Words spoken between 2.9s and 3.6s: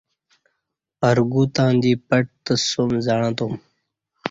زعں تم